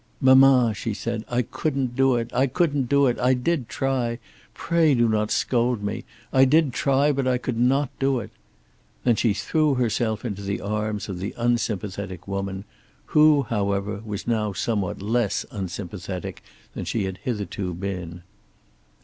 "Mamma," 0.19 0.73
she 0.75 0.95
said, 0.95 1.23
"I 1.29 1.43
couldn't 1.43 1.95
do 1.95 2.15
it; 2.15 2.33
I 2.33 2.47
couldn't 2.47 2.89
do 2.89 3.05
it. 3.05 3.19
I 3.19 3.35
did 3.35 3.69
try. 3.69 4.17
Pray 4.55 4.95
do 4.95 5.07
not 5.07 5.29
scold 5.29 5.83
me. 5.83 6.05
I 6.33 6.43
did 6.43 6.73
try, 6.73 7.11
but 7.11 7.27
I 7.27 7.37
could 7.37 7.59
not 7.59 7.91
do 7.99 8.19
it." 8.19 8.31
Then 9.03 9.15
she 9.15 9.35
threw 9.35 9.75
herself 9.75 10.25
into 10.25 10.41
the 10.41 10.59
arms 10.59 11.07
of 11.07 11.19
the 11.19 11.35
unsympathetic 11.37 12.27
woman, 12.27 12.63
who, 13.13 13.43
however, 13.43 14.01
was 14.03 14.25
now 14.25 14.53
somewhat 14.53 15.03
less 15.03 15.45
unsympathetic 15.51 16.41
than 16.73 16.85
she 16.85 17.03
had 17.03 17.19
hitherto 17.19 17.75
been. 17.75 18.23